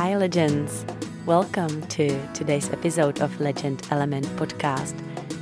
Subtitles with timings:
[0.00, 0.86] Hi, legends.
[1.26, 4.94] Welcome to today's episode of Legend Element podcast,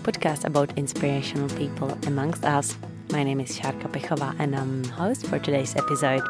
[0.03, 2.77] podcast about inspirational people amongst us.
[3.13, 6.25] My name is Sharka Pechova and I'm host for today's episode.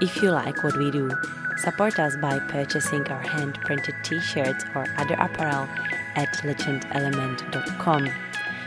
[0.00, 1.10] If you like what we do,
[1.58, 5.68] support us by purchasing our hand-printed t-shirts or other apparel
[6.14, 8.08] at legendelement.com.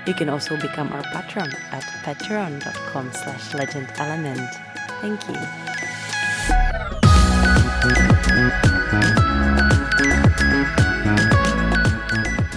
[0.05, 4.53] You can also become our patron at patreon.com slash legendelement.
[5.01, 5.68] Thank you.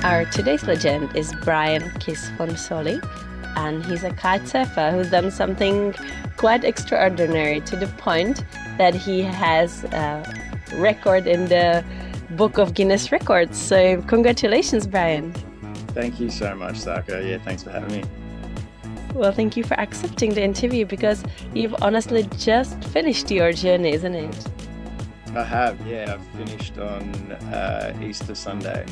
[0.03, 3.01] Our today's legend is Brian Kiss von Kisfonsoli,
[3.57, 5.95] and he's a kite surfer who's done something
[6.39, 8.45] quite extraordinary to the point
[8.79, 10.25] that he has a
[10.75, 11.85] record in the
[12.31, 13.57] book of Guinness Records.
[13.57, 15.33] So, congratulations, Brian.
[15.95, 17.23] Thank you so much, Saka.
[17.25, 18.03] Yeah, thanks for having me.
[19.15, 21.23] Well, thank you for accepting the interview because
[21.55, 24.49] you've honestly just finished your journey, isn't it?
[25.35, 26.15] I have, yeah.
[26.15, 28.85] I've finished on uh, Easter Sunday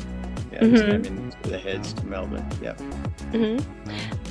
[0.51, 1.03] yeah, mm-hmm.
[1.03, 2.45] came in the heads to Melbourne.
[2.61, 2.73] Yeah.
[3.31, 3.59] Mm-hmm.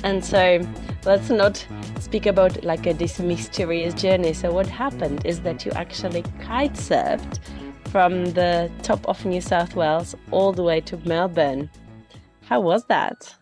[0.03, 0.61] And so
[1.05, 1.65] let's not
[1.99, 4.33] speak about like a, this mysterious journey.
[4.33, 7.39] So what happened is that you actually kite surfed
[7.85, 11.69] from the top of New South Wales all the way to Melbourne.
[12.43, 13.35] How was that?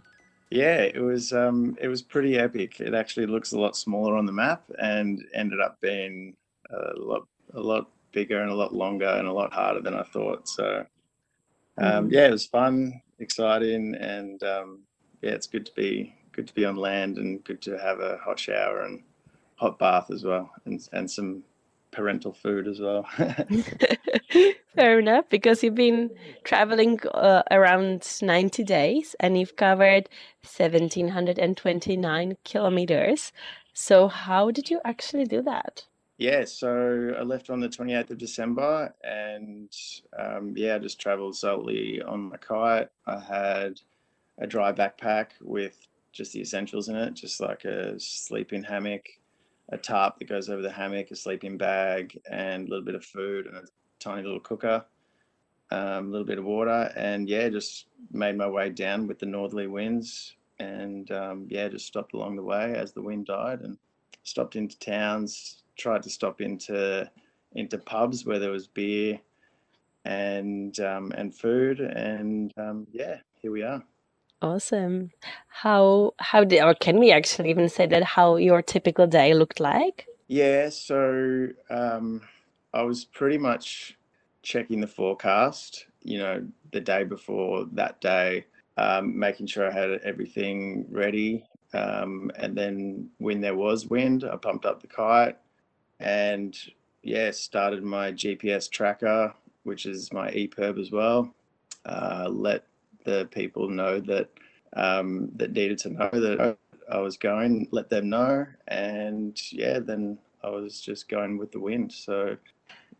[0.49, 2.79] Yeah, it was um, it was pretty epic.
[2.79, 6.35] It actually looks a lot smaller on the map and ended up being
[6.71, 10.03] a lot a lot bigger and a lot longer and a lot harder than I
[10.03, 10.47] thought.
[10.47, 10.85] So
[11.77, 12.13] um, mm-hmm.
[12.13, 14.79] yeah, it was fun, exciting, and um,
[15.21, 18.17] yeah, it's good to be good to be on land and good to have a
[18.17, 19.03] hot shower and
[19.55, 21.43] hot bath as well, and and some
[21.91, 23.07] parental food as well.
[24.75, 26.11] Fair enough, because you've been
[26.43, 30.07] traveling uh, around 90 days and you've covered
[30.43, 33.31] 1729 kilometers.
[33.73, 35.85] So, how did you actually do that?
[36.19, 39.73] Yeah, so I left on the 28th of December and
[40.19, 42.89] um, yeah, I just traveled solely on my kite.
[43.07, 43.79] I had
[44.37, 49.07] a dry backpack with just the essentials in it, just like a sleeping hammock,
[49.69, 53.05] a tarp that goes over the hammock, a sleeping bag, and a little bit of
[53.05, 53.63] food and a
[53.99, 54.83] tiny little cooker,
[55.71, 56.91] um, a little bit of water.
[56.97, 61.87] And yeah, just made my way down with the northerly winds and um, yeah, just
[61.87, 63.77] stopped along the way as the wind died and
[64.23, 67.09] stopped into towns tried to stop into
[67.53, 69.19] into pubs where there was beer
[70.05, 73.83] and um, and food, and um, yeah, here we are.
[74.41, 75.11] Awesome.
[75.47, 79.59] How how did or can we actually even say that how your typical day looked
[79.59, 80.07] like?
[80.27, 82.21] Yeah, so um,
[82.73, 83.97] I was pretty much
[84.43, 85.85] checking the forecast.
[86.03, 88.45] You know, the day before that day,
[88.77, 91.45] um, making sure I had everything ready.
[91.73, 95.37] Um, and then when there was wind, I pumped up the kite
[95.99, 96.57] and
[97.03, 99.33] yeah, started my GPS tracker,
[99.63, 101.33] which is my EPIRB as well.
[101.85, 102.65] Uh, let
[103.05, 104.29] the people know that
[104.73, 106.57] um, that needed to know that
[106.91, 111.59] I was going, let them know, and yeah, then I was just going with the
[111.59, 111.91] wind.
[111.91, 112.37] So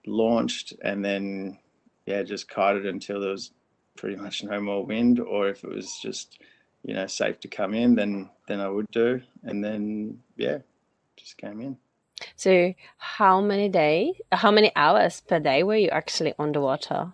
[0.05, 1.57] launched and then
[2.05, 3.51] yeah, just kited until there was
[3.95, 6.39] pretty much no more wind, or if it was just
[6.83, 10.59] you know safe to come in, then then I would do, and then yeah,
[11.17, 11.77] just came in.
[12.35, 17.13] So, how many day, how many hours per day were you actually on the water?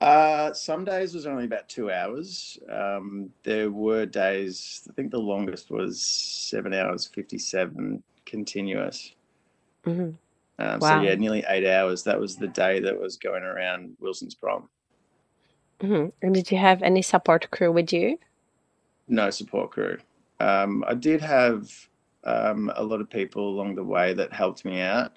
[0.00, 2.58] Uh, some days was only about two hours.
[2.70, 9.12] Um, there were days, I think the longest was seven hours fifty-seven continuous.
[9.84, 10.10] Mm-hmm.
[10.58, 10.78] Um, wow.
[10.78, 12.02] So yeah, nearly eight hours.
[12.04, 14.68] That was the day that was going around Wilson's Prom.
[15.80, 16.08] Mm-hmm.
[16.22, 18.18] And did you have any support crew with you?
[19.08, 19.98] No support crew.
[20.38, 21.88] Um, I did have
[22.24, 25.12] um, a lot of people along the way that helped me out.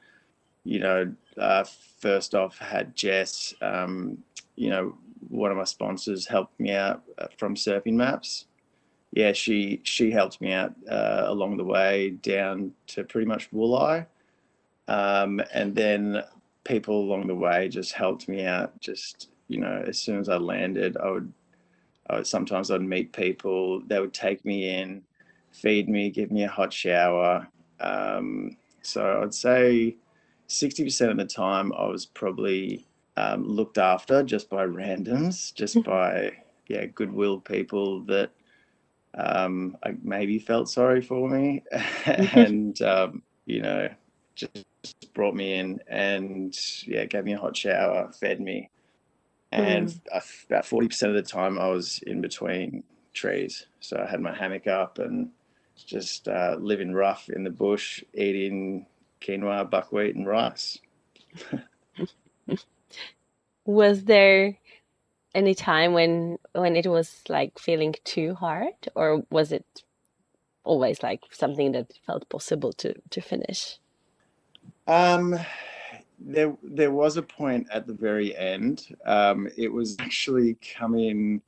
[0.64, 1.66] You know, uh,
[2.00, 4.20] first off, had Jess, um,
[4.56, 4.96] you know,
[5.30, 8.46] one of my sponsors helped me out uh, from Surfing Maps.
[9.12, 14.06] Yeah, she she helped me out uh, along the way down to pretty much Wooli,
[14.88, 16.24] um, and then
[16.64, 18.80] people along the way just helped me out.
[18.82, 21.34] Just you know, as soon as I landed, I would,
[22.10, 23.82] I would sometimes I'd meet people.
[23.82, 25.04] They would take me in
[25.54, 27.48] feed me, give me a hot shower.
[27.80, 29.96] Um, so I'd say
[30.50, 32.86] 60% of the time I was probably
[33.18, 36.34] um, looked after just by randoms, just by
[36.68, 38.32] yeah goodwill people that
[39.16, 41.64] um, I maybe felt sorry for me,
[42.06, 43.90] and um, you know
[44.36, 44.66] just
[45.14, 46.58] brought me in and
[46.88, 48.70] yeah gave me a hot shower, fed me,
[49.52, 50.46] and mm.
[50.50, 52.84] about 40% of the time I was in between
[53.14, 53.68] trees.
[53.80, 55.30] So I had my hammock up and
[55.76, 58.86] just uh, living rough in the bush, eating
[59.22, 60.80] quinoa, buckwheat, and rice.
[63.66, 64.58] Was there
[65.34, 69.66] any time when when it was like feeling too hard, or was it
[70.64, 73.80] always like something that felt possible to to finish?
[74.88, 75.40] Um,
[76.20, 78.96] there there was a point at the very end.
[79.06, 81.42] Um, it was actually coming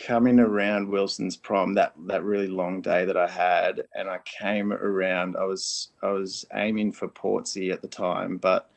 [0.00, 4.72] coming around Wilson's prom that that really long day that I had, and I came
[4.72, 5.36] around.
[5.36, 8.70] I was I was aiming for Portsea at the time, but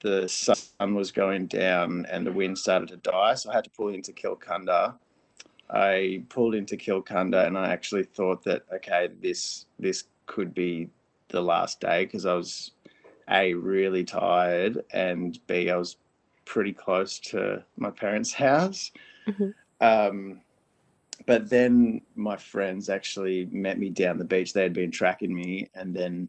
[0.00, 3.70] the sun was going down and the wind started to die, so I had to
[3.70, 4.94] pull into Kilcunda.
[5.70, 10.88] I pulled into Kilcunda, and I actually thought that okay, this this could be
[11.28, 12.72] the last day because I was
[13.30, 15.96] a really tired and b I was
[16.44, 18.92] pretty close to my parents' house.
[19.26, 19.50] Mm-hmm.
[19.80, 20.40] Um,
[21.26, 24.52] but then my friends actually met me down the beach.
[24.52, 26.28] They had been tracking me, and then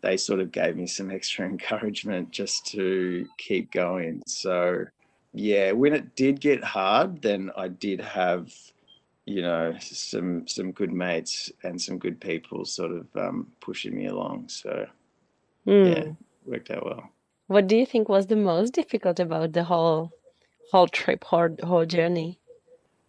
[0.00, 4.22] they sort of gave me some extra encouragement just to keep going.
[4.26, 4.86] So,
[5.32, 8.52] yeah, when it did get hard, then I did have,
[9.24, 14.06] you know, some some good mates and some good people sort of um, pushing me
[14.06, 14.48] along.
[14.48, 14.86] So,
[15.66, 15.94] mm.
[15.94, 16.12] yeah,
[16.44, 17.10] worked out well.
[17.46, 20.10] What do you think was the most difficult about the whole
[20.72, 22.39] whole trip, whole whole journey?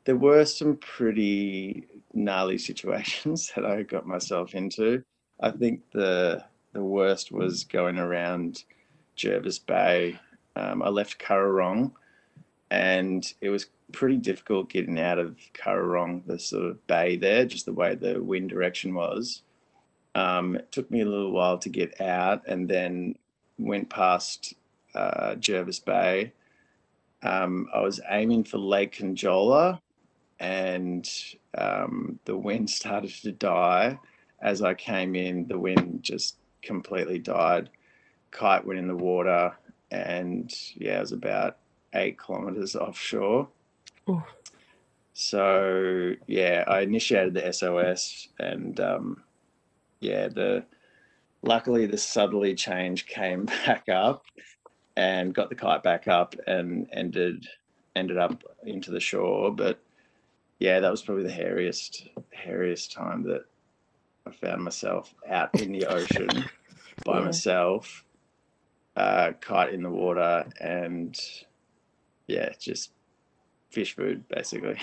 [0.03, 5.03] There were some pretty gnarly situations that I got myself into.
[5.39, 6.43] I think the
[6.73, 8.63] the worst was going around
[9.15, 10.17] Jervis Bay.
[10.55, 11.91] Um, I left Currarong,
[12.69, 17.65] and it was pretty difficult getting out of Currarong, the sort of bay there, just
[17.65, 19.41] the way the wind direction was.
[20.15, 23.15] Um, it took me a little while to get out, and then
[23.57, 24.53] went past
[24.95, 26.31] uh, Jervis Bay.
[27.23, 29.79] Um, I was aiming for Lake Conjola,
[30.41, 31.07] and
[31.55, 33.97] um, the wind started to die.
[34.41, 37.69] As I came in, the wind just completely died.
[38.31, 39.55] Kite went in the water,
[39.91, 41.57] and yeah, it was about
[41.93, 43.47] eight kilometers offshore.
[44.09, 44.23] Ooh.
[45.13, 49.23] So yeah, I initiated the SOS, and um,
[49.99, 50.65] yeah, the
[51.43, 54.25] luckily the southerly change came back up
[54.97, 57.47] and got the kite back up and ended
[57.95, 59.79] ended up into the shore, but
[60.61, 63.45] yeah, that was probably the hairiest, hairiest time that
[64.27, 66.29] I found myself out in the ocean
[67.03, 67.25] by yeah.
[67.25, 68.05] myself,
[68.95, 71.19] uh, kite in the water, and
[72.27, 72.91] yeah, just
[73.71, 74.77] fish food basically.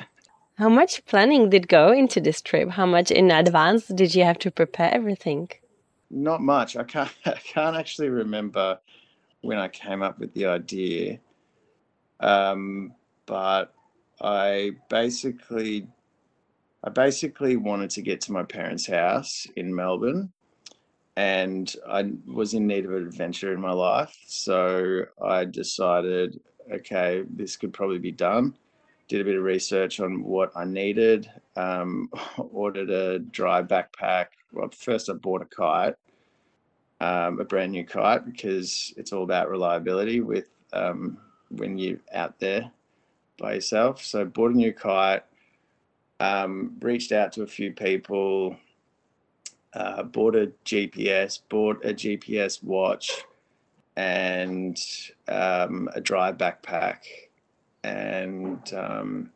[0.58, 2.68] How much planning did go into this trip?
[2.68, 5.48] How much in advance did you have to prepare everything?
[6.10, 6.76] Not much.
[6.76, 7.10] I can't.
[7.24, 8.78] I can't actually remember
[9.40, 11.18] when I came up with the idea.
[12.20, 12.92] Um,
[13.24, 13.74] but
[14.20, 15.86] I basically
[16.82, 20.30] I basically wanted to get to my parents' house in Melbourne
[21.16, 24.16] and I was in need of an adventure in my life.
[24.26, 26.40] So I decided,
[26.70, 28.54] okay, this could probably be done.
[29.08, 34.26] Did a bit of research on what I needed, um, ordered a dry backpack.
[34.52, 35.94] Well, first I bought a kite,
[37.00, 41.18] um, a brand new kite, because it's all about reliability with um,
[41.50, 42.70] when you're out there
[43.38, 44.02] by yourself.
[44.02, 45.24] So bought a new kite,
[46.20, 48.56] um, reached out to a few people,
[49.74, 53.24] uh, bought a GPS, bought a GPS watch,
[53.96, 54.78] and
[55.28, 56.98] um, a dry backpack.
[57.82, 59.30] And um,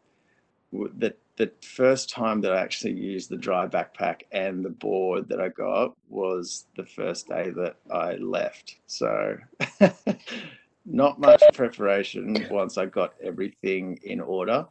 [0.73, 5.40] the the first time that I actually used the dry backpack and the board that
[5.40, 8.76] I got was the first day that I left.
[8.87, 9.38] So
[10.90, 14.66] not much preparation once I got everything in order.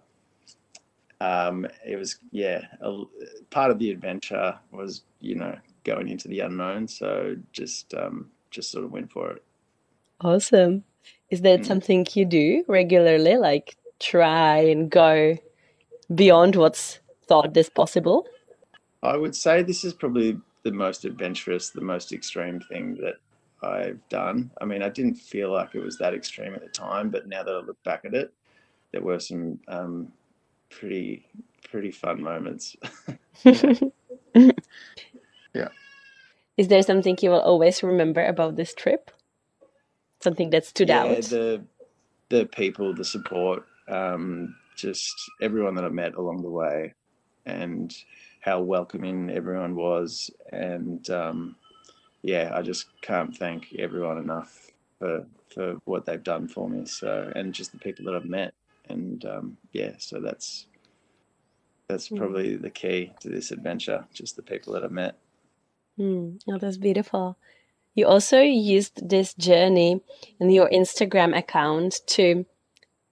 [1.20, 3.04] Um, it was yeah, a,
[3.50, 6.88] part of the adventure was you know going into the unknown.
[6.88, 9.44] So just um, just sort of went for it.
[10.22, 10.84] Awesome.
[11.30, 11.66] Is that mm.
[11.66, 13.38] something you do regularly?
[13.38, 15.38] Like try and go
[16.14, 18.28] beyond what's thought is possible?
[19.04, 23.16] I would say this is probably the most adventurous, the most extreme thing that
[23.62, 24.52] I've done.
[24.62, 27.44] I mean, I didn't feel like it was that extreme at the time, but now
[27.44, 28.34] that I look back at it,
[28.92, 30.12] there were some um,
[30.70, 31.26] pretty
[31.70, 32.76] pretty fun moments.
[35.54, 35.70] yeah.
[36.58, 39.12] Is there something you will always remember about this trip?
[40.22, 41.22] Something that stood yeah, out?
[41.24, 41.64] The
[42.30, 46.94] the people, the support, um, just everyone that I met along the way,
[47.46, 47.96] and
[48.42, 51.56] how welcoming everyone was, and um,
[52.22, 56.86] yeah, I just can't thank everyone enough for for what they've done for me.
[56.86, 58.54] So and just the people that I've met,
[58.90, 60.68] and um, yeah, so that's
[61.88, 62.18] that's mm.
[62.18, 64.06] probably the key to this adventure.
[64.14, 65.18] Just the people that I've met.
[66.00, 66.42] Mm.
[66.48, 67.38] Oh, that's beautiful.
[67.96, 70.02] You also used this journey
[70.40, 72.46] in your Instagram account to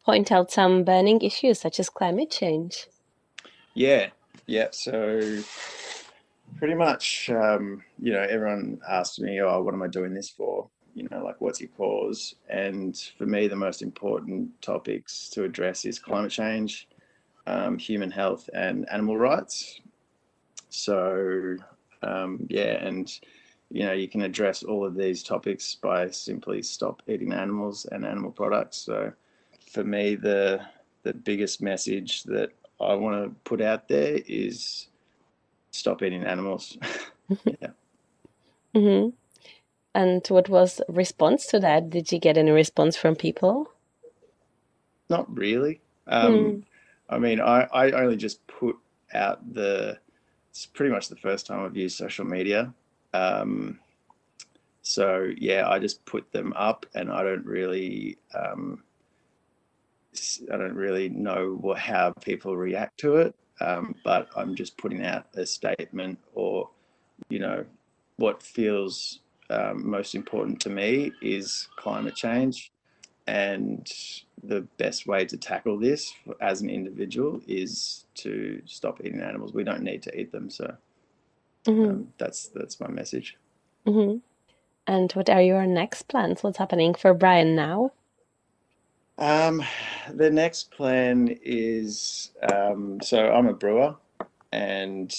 [0.06, 2.88] point out some burning issues such as climate change.
[3.74, 4.10] Yeah,
[4.46, 4.68] yeah.
[4.72, 5.42] So
[6.58, 10.70] pretty much, um, you know, everyone asks me, "Oh, what am I doing this for?"
[10.94, 12.36] You know, like, what's your cause?
[12.50, 16.88] And for me, the most important topics to address is climate change,
[17.48, 19.82] um, human health, and animal rights.
[20.70, 21.58] So,
[22.02, 23.12] um, yeah, and
[23.72, 28.06] you know, you can address all of these topics by simply stop eating animals and
[28.06, 28.78] animal products.
[28.78, 29.12] So,
[29.72, 30.62] for me, the
[31.04, 34.88] the biggest message that I want to put out there is
[35.76, 36.78] stop eating animals.
[37.46, 37.70] yeah.
[38.74, 39.10] Mm-hmm.
[39.94, 41.90] And what was response to that?
[41.90, 43.72] Did you get any response from people?
[45.10, 45.82] Not really.
[46.08, 46.64] Um, mm.
[47.10, 48.76] I mean, I, I only just put
[49.14, 49.98] out the.
[50.50, 52.74] It's pretty much the first time I've used social media.
[53.14, 53.80] Um,
[54.82, 58.18] so yeah, I just put them up, and I don't really.
[58.34, 58.84] Um,
[60.52, 65.04] I don't really know what, how people react to it um, but I'm just putting
[65.06, 66.70] out a statement or,
[67.30, 67.66] you know,
[68.18, 69.20] what feels
[69.50, 72.72] um, most important to me is climate change.
[73.28, 73.92] And
[74.44, 79.54] the best way to tackle this as an individual is to stop eating animals.
[79.54, 80.50] We don't need to eat them.
[80.50, 80.76] So
[81.66, 81.90] mm-hmm.
[81.90, 83.38] um, that's, that's my message.
[83.88, 84.18] Mm-hmm.
[84.88, 86.44] And what are your next plans?
[86.44, 87.92] What's happening for Brian now?
[89.18, 89.64] Um,
[90.14, 93.96] the next plan is um, so I'm a brewer,
[94.52, 95.14] and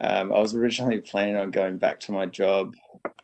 [0.00, 2.74] um, I was originally planning on going back to my job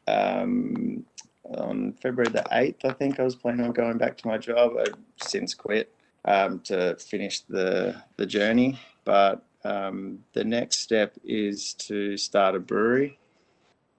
[0.07, 1.05] um,
[1.45, 2.85] on February the 8th.
[2.85, 4.73] I think I was planning on going back to my job.
[4.79, 5.93] I've since quit
[6.25, 12.61] um, to finish the, the journey, but um, the next step is to start a
[12.61, 13.19] brewery.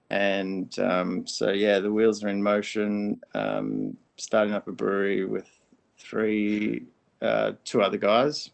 [0.08, 3.20] And um, so, yeah, the wheels are in motion.
[4.16, 5.48] starting up a brewery with
[6.02, 6.84] three,
[7.20, 8.50] uh, two other guys.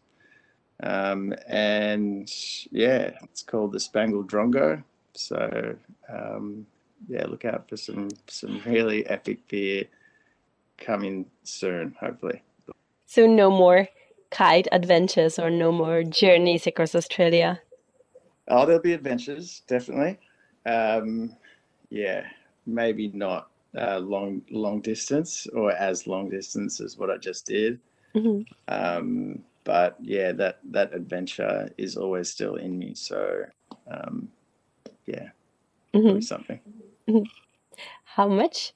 [0.82, 2.30] Um, and
[2.70, 4.82] yeah, it's called the Spangled Drongo.
[5.14, 5.76] So
[6.08, 6.66] um,
[7.08, 9.84] yeah, look out for some some really epic beer
[10.78, 12.42] coming soon, hopefully.
[13.06, 13.88] So no more
[14.30, 17.60] kite adventures or no more journeys across Australia.
[18.46, 20.18] Oh, there'll be adventures, definitely.
[20.64, 21.36] Um,
[21.90, 22.24] yeah,
[22.66, 27.80] maybe not uh, long long distance or as long distance as what I just did.
[28.14, 28.42] Mm-hmm.
[28.68, 32.94] Um, but yeah, that that adventure is always still in me.
[32.94, 33.44] So
[33.90, 34.28] um,
[35.06, 35.30] yeah,
[35.94, 36.20] mm-hmm.
[36.20, 36.60] something.
[37.08, 37.24] Mm-hmm.
[38.04, 38.72] How much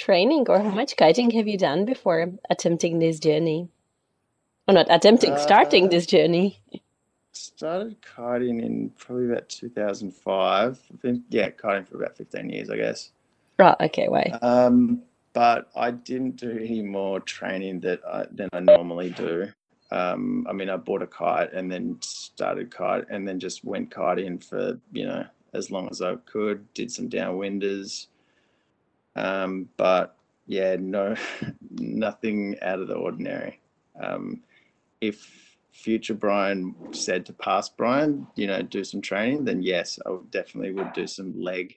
[0.00, 3.68] training or how much guiding have you done before attempting this journey?
[4.66, 6.58] Or not attempting, uh, starting this journey?
[7.32, 10.80] Started kiting in probably about 2005.
[10.92, 13.10] I've been, yeah, kiting for about 15 years, I guess.
[13.60, 13.76] Right.
[13.78, 14.08] Okay.
[14.08, 14.32] Wait.
[14.40, 15.02] Um,
[15.34, 19.48] but I didn't do any more training that I, than I normally do.
[19.90, 23.94] Um, I mean, I bought a kite and then started kite and then just went
[23.94, 26.72] kiting for you know as long as I could.
[26.72, 28.06] Did some downwinders,
[29.14, 31.14] um, but yeah, no,
[31.70, 33.60] nothing out of the ordinary.
[34.02, 34.40] Um,
[35.02, 40.16] if future Brian said to past Brian, you know, do some training, then yes, I
[40.30, 41.76] definitely would do some leg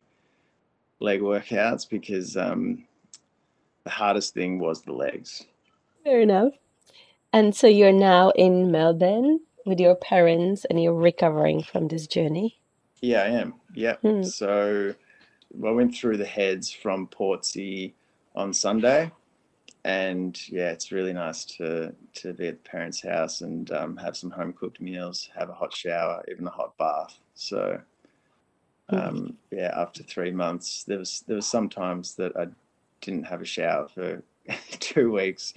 [1.00, 2.86] leg workouts because um,
[3.84, 5.46] the hardest thing was the legs.
[6.04, 6.54] Fair enough.
[7.32, 12.60] And so you're now in Melbourne with your parents and you're recovering from this journey?
[13.02, 13.56] Yeah, I am.
[13.74, 13.96] Yeah.
[13.98, 14.24] Hmm.
[14.24, 14.94] So
[15.66, 17.94] I went through the heads from Portsea
[18.36, 19.12] on Sunday.
[19.86, 24.16] And yeah, it's really nice to, to be at the parents' house and um, have
[24.16, 27.20] some home cooked meals, have a hot shower, even a hot bath.
[27.36, 27.82] So
[28.90, 32.48] um, yeah, after three months, there was there was some times that I
[33.02, 34.24] didn't have a shower for
[34.80, 35.54] two weeks.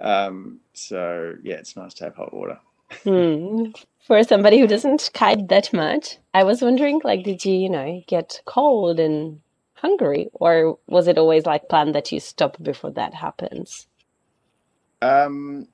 [0.00, 2.58] Um, so yeah, it's nice to have hot water.
[3.04, 3.66] Hmm.
[4.06, 8.02] For somebody who doesn't kite that much, I was wondering, like, did you, you know,
[8.06, 9.40] get cold and
[9.74, 13.86] hungry, or was it always like planned that you stop before that happens?
[15.00, 15.68] Um,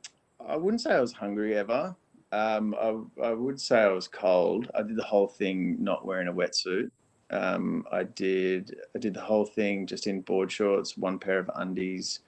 [0.47, 1.97] I wouldn't say I was hungry ever.
[2.31, 4.71] Um, I, I would say I was cold.
[4.75, 6.91] I did the whole thing not wearing a wetsuit.
[7.31, 11.51] Um, I did I did the whole thing just in board shorts, one pair of
[11.57, 12.21] undies,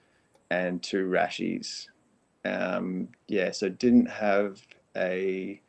[0.49, 1.87] and two rashies.
[2.45, 4.61] Um, yeah, so didn't have
[4.95, 5.61] a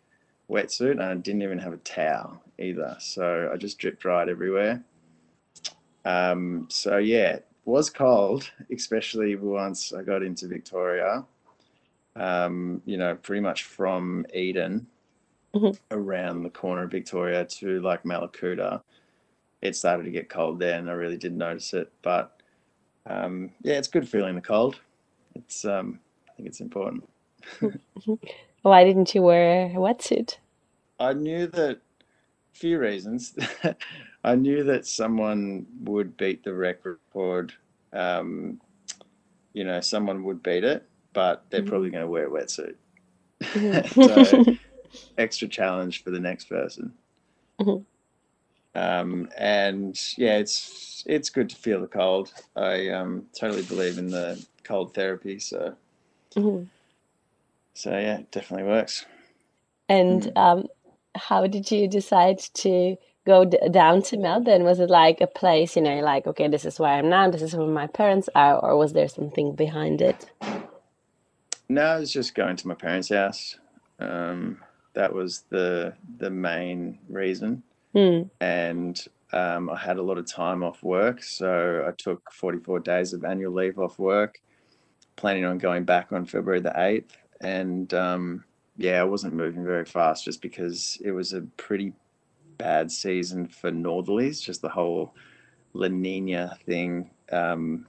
[0.51, 2.97] wetsuit and I didn't even have a towel either.
[3.01, 4.83] So I just drip dried everywhere.
[6.05, 11.25] Um, so yeah, was cold, especially once I got into Victoria
[12.17, 14.87] um, you know, pretty much from Eden
[15.55, 15.71] mm-hmm.
[15.91, 18.83] around the corner of Victoria to like Mallacoota.
[19.61, 21.93] it started to get cold there, and I really did notice it.
[22.03, 22.41] But
[23.07, 24.81] um, yeah, it's good feeling the cold.
[25.35, 27.09] It's um, I think it's important.
[28.63, 30.37] Why didn't you wear a wetsuit?
[31.01, 31.79] I knew that
[32.55, 33.37] a few reasons.
[34.25, 37.53] I knew that someone would beat the record.
[37.93, 38.61] Um,
[39.53, 41.69] you know, someone would beat it, but they're mm-hmm.
[41.69, 42.75] probably going to wear a wetsuit.
[43.43, 44.45] Mm-hmm.
[44.47, 44.57] so,
[45.19, 46.93] extra challenge for the next person.
[47.61, 47.83] Mm-hmm.
[48.75, 52.33] Um, and yeah, it's it's good to feel the cold.
[52.57, 55.75] I um, totally believe in the cold therapy, so
[56.35, 56.65] mm-hmm.
[57.75, 59.05] so yeah, it definitely works.
[59.89, 60.37] And mm.
[60.39, 60.67] um,
[61.15, 64.65] how did you decide to go d- down to Melbourne?
[64.65, 67.43] Was it like a place, you know, like okay, this is where I'm now, this
[67.43, 70.31] is where my parents are, or was there something behind it?
[71.73, 73.57] No, it was just going to my parents' house.
[73.99, 74.59] Um,
[74.93, 77.63] that was the the main reason.
[77.95, 78.29] Mm.
[78.43, 79.03] And
[79.33, 83.25] um, I had a lot of time off work, so I took 44 days of
[83.25, 84.39] annual leave off work,
[85.17, 87.13] planning on going back on February the 8th.
[87.41, 88.45] And um,
[88.77, 91.95] yeah, I wasn't moving very fast just because it was a pretty
[92.59, 94.43] bad season for northerlies.
[94.43, 95.15] Just the whole
[95.73, 97.87] La Nina thing um,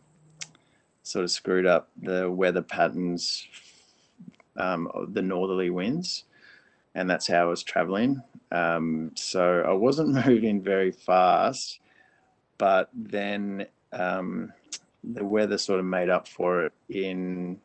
[1.04, 3.46] sort of screwed up the weather patterns,
[4.58, 6.26] um, the northerly winds,
[6.96, 8.22] and that's how I was traveling.
[8.52, 11.80] Um, so I wasn't moving very fast,
[12.58, 14.54] but then um,
[15.04, 17.60] the weather sort of made up for it in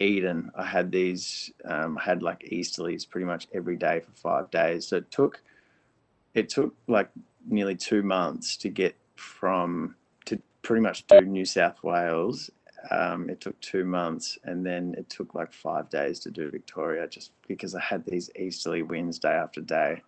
[0.00, 0.50] Eden.
[0.56, 4.86] I had these, um, I had like easterlies pretty much every day for five days.
[4.86, 5.42] So it took,
[6.34, 7.10] it took like
[7.46, 12.50] nearly two months to get from to pretty much do New South Wales
[12.90, 17.06] um, it took two months, and then it took like five days to do Victoria,
[17.06, 20.02] just because I had these easterly winds day after day.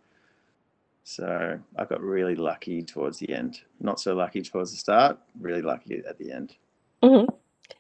[1.04, 3.60] So I got really lucky towards the end.
[3.80, 5.18] Not so lucky towards the start.
[5.38, 6.56] Really lucky at the end.
[7.02, 7.34] Mm-hmm.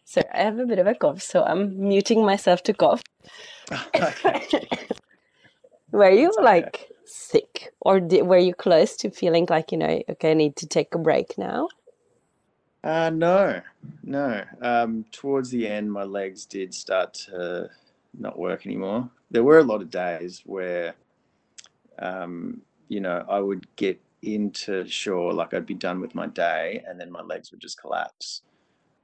[0.04, 3.02] So I have a bit of a cough, so I'm muting myself to cough.
[5.92, 10.32] were you like sick, or did, were you close to feeling like you know, okay,
[10.32, 11.68] I need to take a break now?
[12.84, 13.62] Uh, no,
[14.02, 14.44] no.
[14.60, 17.70] Um, towards the end, my legs did start to
[18.18, 19.10] not work anymore.
[19.30, 20.94] There were a lot of days where,
[21.98, 26.84] um, you know, I would get into shore, like I'd be done with my day,
[26.86, 28.42] and then my legs would just collapse,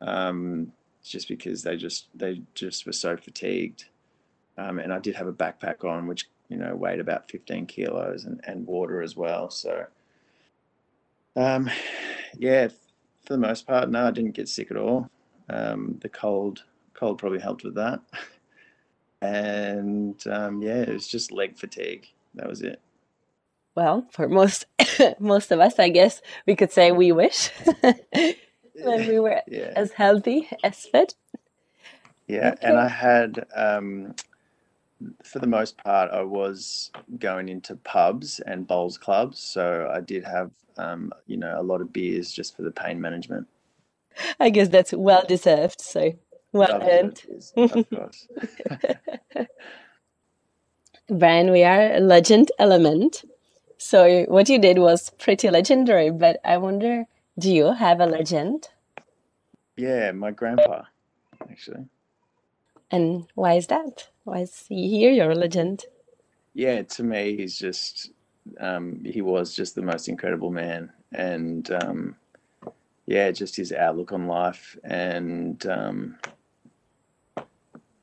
[0.03, 3.87] um, just because they just they just were so fatigued.
[4.59, 8.27] Um, and I did have a backpack on, which you know weighed about 15 kilos,
[8.27, 9.51] and, and water as well.
[9.51, 9.87] So,
[11.37, 11.71] um,
[12.39, 12.69] yeah,
[13.31, 15.09] for the most part, no, I didn't get sick at all.
[15.49, 16.65] Um, the cold,
[16.95, 18.01] cold probably helped with that.
[19.23, 22.09] and um, yeah, it was just leg fatigue.
[22.35, 22.81] That was it.
[23.77, 24.67] Well, for most
[25.21, 27.51] most of us, I guess we could say we wish
[28.85, 29.75] we were yeah.
[29.77, 31.15] as healthy as fit.
[32.27, 32.67] Yeah, okay.
[32.67, 34.17] and I had um,
[35.25, 40.25] for the most part, I was going into pubs and bowls clubs, so I did
[40.25, 43.47] have, um, you know, a lot of beers just for the pain management.
[44.39, 45.81] I guess that's well deserved.
[45.81, 46.13] So
[46.53, 47.23] well earned.
[47.57, 48.29] Of course.
[51.09, 53.25] Brian, we are a legend element.
[53.79, 57.07] So what you did was pretty legendary, but I wonder,
[57.39, 58.69] do you have a legend?
[59.77, 60.83] Yeah, my grandpa,
[61.51, 61.87] actually.
[62.91, 64.10] And why is that?
[64.31, 65.87] Why is he here, your legend?
[66.55, 68.13] Yeah, to me, he's just,
[68.61, 70.93] um, he was just the most incredible man.
[71.11, 72.15] And um,
[73.07, 76.17] yeah, just his outlook on life and um,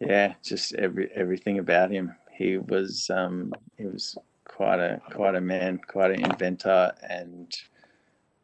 [0.02, 2.14] yeah, just every everything about him.
[2.34, 7.56] He was um, he was quite a quite a man, quite an inventor, and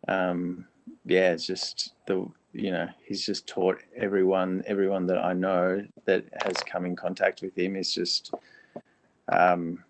[0.08, 0.68] um,
[1.06, 6.24] yeah, it's just the you know he's just taught everyone everyone that I know that
[6.44, 8.34] has come in contact with him is just
[9.28, 9.84] um,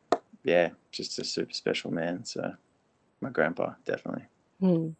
[0.43, 2.23] yeah just a super special man.
[2.23, 2.53] So
[3.21, 4.25] my grandpa definitely.
[4.61, 4.95] Mm.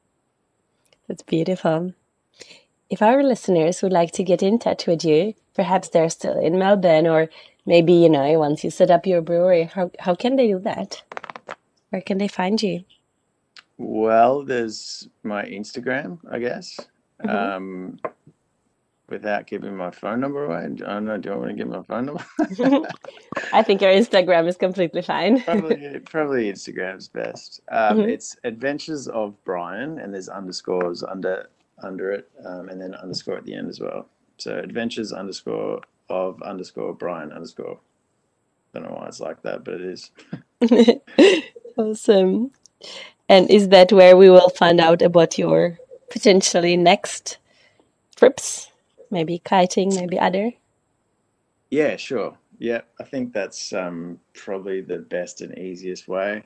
[1.08, 1.94] that's beautiful.
[2.90, 6.58] If our listeners would like to get in touch with you perhaps they're still in
[6.58, 7.30] melbourne or
[7.66, 11.02] maybe you know once you set up your brewery how, how can they do that?
[11.92, 12.84] Where can they find you?
[13.78, 16.80] Well there's my instagram i guess.
[17.28, 18.00] Um,
[19.14, 20.64] without giving my phone number away.
[20.64, 21.18] I don't know.
[21.18, 22.26] Do you want to give my phone number?
[23.54, 25.42] I think your Instagram is completely fine.
[25.44, 27.62] probably, probably Instagram's best.
[27.72, 28.10] Um, mm-hmm.
[28.10, 31.50] It's Adventures of Brian, and there's underscores under
[31.82, 34.08] under it, um, and then underscore at the end as well.
[34.38, 37.80] So Adventures underscore of underscore Brian underscore.
[38.74, 40.12] Don't know why it's like that, but it is.
[41.78, 42.52] awesome.
[43.30, 45.78] And is that where we will find out about your
[46.14, 47.40] potentially next
[48.16, 48.72] trips?
[49.10, 50.54] Maybe kiting, maybe other?
[51.72, 52.38] Yeah, sure.
[52.60, 56.44] Yeah, I think that's um, probably the best and easiest way.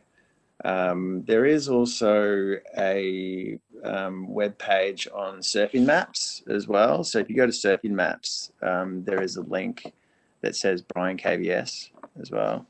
[0.64, 7.04] Um, there is also a um, web page on Surfing Maps as well.
[7.04, 9.94] So if you go to Surfing Maps, um, there is a link
[10.42, 12.66] that says Brian KVS as well,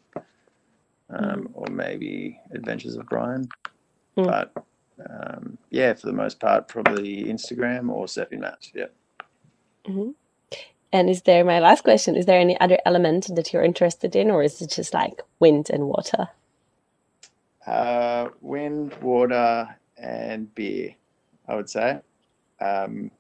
[1.12, 1.48] mm.
[1.54, 3.48] or maybe Adventures of Brian.
[4.18, 4.26] Mm.
[4.26, 4.66] But
[5.10, 8.72] um, yeah, for the most part, probably Instagram or Surfing Maps.
[8.74, 8.86] Yeah.
[9.86, 10.12] Mm-hmm.
[10.94, 12.16] And is there my last question?
[12.16, 15.70] Is there any other element that you're interested in, or is it just like wind
[15.70, 16.30] and water?
[17.66, 20.96] Uh, wind, water, and beer.
[21.48, 22.00] I would say.
[22.62, 23.12] Um,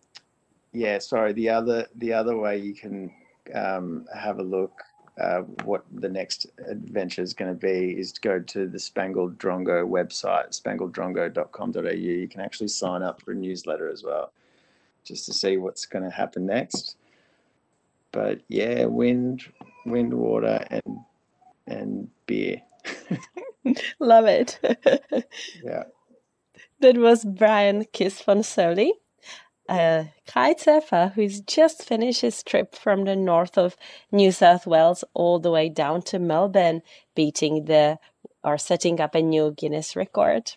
[0.73, 1.33] yeah, sorry.
[1.33, 3.11] The other the other way you can
[3.53, 4.81] um, have a look
[5.19, 9.37] uh, what the next adventure is going to be is to go to the Spangled
[9.37, 11.91] Drongo website, spangleddrongo.com.au.
[11.91, 14.31] You can actually sign up for a newsletter as well,
[15.03, 16.97] just to see what's going to happen next.
[18.11, 19.43] But yeah, wind,
[19.85, 20.99] wind, water, and
[21.65, 22.61] and beer.
[23.99, 24.59] Love it.
[25.63, 25.83] yeah.
[26.79, 27.85] That was Brian
[29.67, 33.75] Kisfonsoli, a kitesurfer who's just finished his trip from the north of
[34.11, 36.81] New South Wales all the way down to Melbourne,
[37.15, 37.99] beating the
[38.43, 40.53] or setting up a new Guinness record.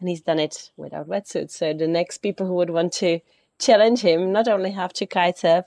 [0.00, 1.52] And he's done it without wetsuits.
[1.52, 3.20] So the next people who would want to
[3.58, 5.64] challenge him not only have to kitesurf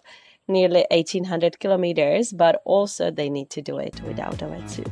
[0.47, 4.91] nearly 1800 kilometers, but also they need to do it without a wetsuit.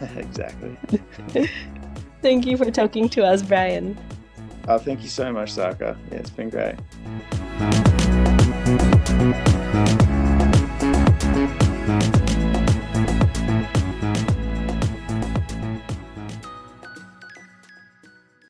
[0.16, 0.76] exactly.
[2.22, 3.96] thank you for talking to us, Brian.
[4.68, 5.96] Oh, thank you so much, Saka.
[6.10, 6.76] Yeah, it's been great.